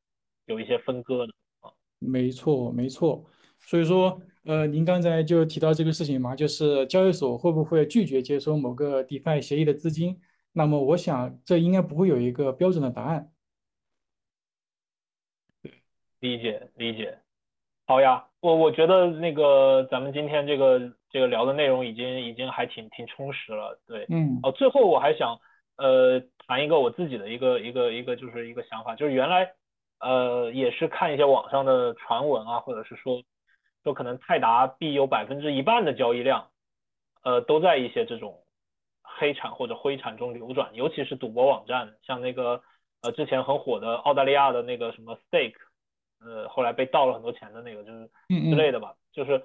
[0.46, 1.70] 有一些分割的啊。
[1.98, 3.24] 没错，没错。
[3.58, 10.20] 所以说，呃，您刚才就提到这个事情嘛，就是交易所会不会拒绝接收某个 DeFi 协议的资金？
[10.52, 13.30] 那么我想这应该不会有一个标准的答案。
[16.22, 17.18] 理解理解，
[17.84, 20.78] 好呀，我我觉得那个咱们今天这个
[21.10, 25.40] 这个聊的内容已经已经还挺挺充实了，对，嗯，哦，最后我还想
[25.78, 29.52] 呃谈一个我自己的一个一个一个就是一个想法，就是原来
[29.98, 33.20] 呃也是看一些网上的传闻啊，或者是说
[33.82, 36.46] 说可能泰达币有百分之一半的交易量，
[37.24, 38.44] 呃都在一些这种
[39.02, 42.62] 黑产或者灰产中流转，尤其是赌博网站，像那个
[43.02, 45.56] 呃之前很火的澳大利亚的那个什么 Stake。
[46.24, 49.42] 呃，后来被盗了很多钱的那个，就是之类的吧，就是，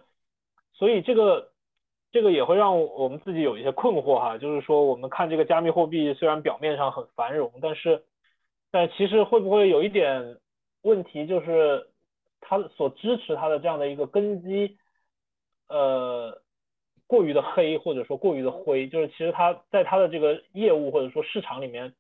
[0.74, 1.52] 所以这个
[2.12, 8.04] 这个也会让我们自己有一些困惑哈，就是说我们看这个加密货币虽然表面上很繁荣，但是
[8.72, 10.38] 但其实会不会有一点
[10.84, 11.90] 问题，就是
[12.42, 14.78] 它所支持它的这样的一个根基，
[15.70, 16.42] 呃，
[17.08, 21.94] 过于的黑或者说过于的灰，就是其实它在它的这个业务或者说市场里面，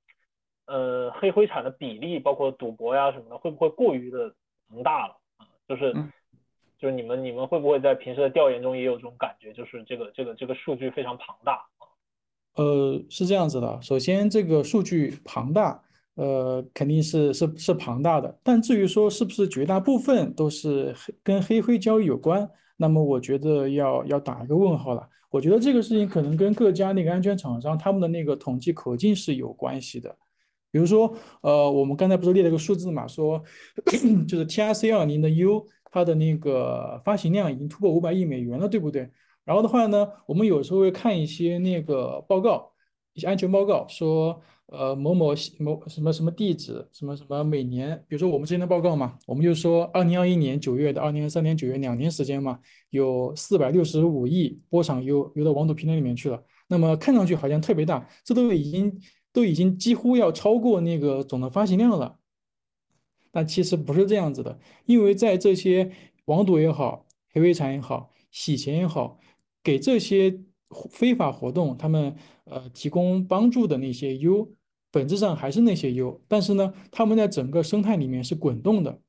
[0.67, 4.33] 呃，黑灰产的比例，包括赌博呀什么的，会不会过于的？
[4.69, 5.93] 庞大了啊，就是
[6.77, 11.85] 就是你们你们会不会在平时的调研中也有这种感觉，就是这个这个这个数据非常庞大啊？
[12.55, 15.81] 呃，是这样子的，首先这个数据庞大，
[16.15, 25.07] 呃，肯定是是是庞大的，但至于说是不是绝大部分都是跟黑灰交易有关，那么我觉得要要打一个问号了。
[25.29, 30.15] 我觉得这个事情可能跟各家那个安全厂商他们的那个统计口径是有关系的。
[30.77, 31.11] 比如说，
[31.41, 33.43] 呃，我们刚才不是列了个数字嘛，说
[34.29, 39.09] 就是 T R C 二零的 U，它的那个发行量已经突破五百亿美元了，对不对？
[39.43, 42.71] 然后的话呢，我们有时候会看一些那个报告，
[43.15, 52.59] 一些安全报告，说呃某某某什么什么地址，什么什么每年，比如说我们之前的报告嘛，我们就说二零二一年九月到二零二三年九月两年时间嘛，
[52.91, 58.95] 有四百六十五亿波场 U 游到网赌平台里面去了，那么看上去好像特别大，这都已经。
[59.37, 62.17] 都已经几乎要超过那个总的发行量了，
[63.29, 65.91] 但其实不是这样子的，因为在这些
[66.25, 69.19] 网赌也好、黑微产也好、洗钱也好，
[69.61, 70.41] 给这些
[70.89, 72.15] 非法活动他们
[72.45, 74.55] 呃提供帮助的那些 U，
[74.89, 78.99] 本质上还是那些 U，但是呢，他们在整个生态里面是滚动的，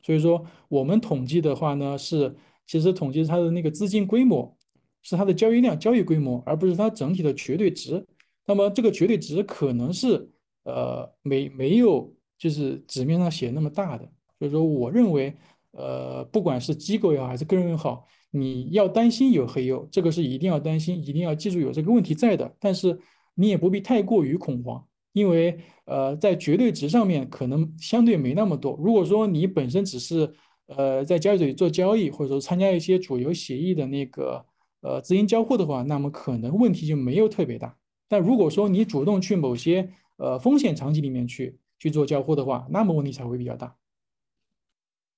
[0.00, 2.36] 所以说我们统计的话呢，是
[2.68, 4.56] 其实统计它的那个资金规模，
[5.02, 8.06] 是它的交易量、交易规模，而不是它整体的绝对值。
[8.48, 10.28] 那么这个绝对值可能是
[10.64, 15.36] 呃没没有就是纸面上写那么大的，所以说我认为
[15.72, 22.56] 呃不管是机构也好还是个人也好，你要担心有黑油，这个是一定要担心，一定要记住有这个问题在的。
[22.58, 22.98] 但是
[23.34, 28.76] 你也不必太过于恐慌，因为呃在绝对值上面可能相对没那么多。
[28.82, 30.32] 如果说你本身只是
[30.66, 34.44] 呃在交易所做交易，或者说参加一些主流协议的那个
[34.80, 37.76] 呃资金交互的话，那么可能问题就没有特别大。
[38.08, 43.76] 但如果说你主动去某些呃风险场景里面去去做交互的话，那么问题才会比较大。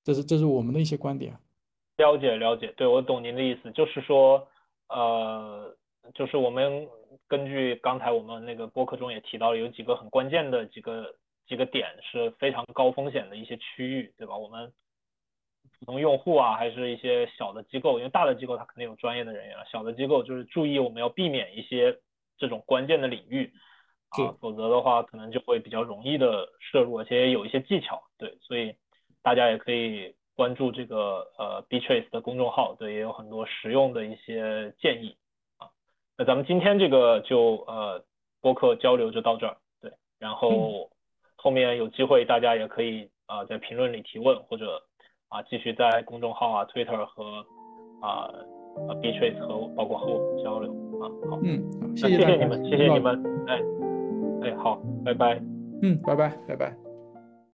[0.03, 1.39] 这是这是我们的一些观点。
[1.99, 4.49] 了解了解，对我懂您的意思，就是说
[4.89, 5.75] 呃，
[6.15, 6.89] 就是我们
[7.29, 11.15] 根据刚才我们那个播客中也提到了有几个很关键的几个
[11.47, 14.37] 几个点是非常高风险的一些区域，对吧？
[14.37, 14.73] 我们
[15.79, 21.97] 普通用户啊，还是一些小的机构，因为大的机构它肯定有专业的人员，小的机构就是注意我们要避免一些。
[22.41, 23.53] 这种关键的领域
[24.09, 28.03] 啊，否则的话可能就会比较容易的摄入，而且有一些技巧。
[28.19, 28.75] 对，所以
[29.23, 35.17] 大家也可以关注这个呃 B Trace 的公众号，对，也有很多实用的一些建议
[35.59, 35.69] 啊。
[36.17, 38.03] 那咱们今天这个就呃
[38.41, 40.91] 播客交流就到这儿，对，然后
[41.37, 44.83] 后面有机会大家也可以啊在评论里提问，或者
[45.29, 47.47] 啊继续在公众号啊 Twitter 和
[48.01, 48.33] 啊。
[48.89, 50.71] 啊，B Trace 和包括和我们交流
[51.01, 51.63] 啊，好，嗯，
[51.97, 53.61] 谢谢你们，谢谢你们，哎，
[54.43, 55.41] 哎，好，拜拜，
[55.83, 56.90] 嗯，拜拜，拜拜。